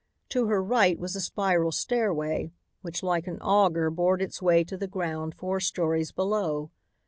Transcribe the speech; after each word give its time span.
To 0.29 0.47
her 0.47 0.63
right 0.63 0.97
was 0.97 1.15
a 1.15 1.21
spiral 1.21 1.71
stairway 1.71 2.49
which 2.81 3.03
like 3.03 3.27
an 3.27 3.37
auger 3.39 3.91
bored 3.91 4.19
its 4.23 4.41
way 4.41 4.63
to 4.63 4.75
the 4.75 4.87
ground 4.87 5.35
four 5.35 5.59
stories 5.59 6.11
below. 6.11 6.71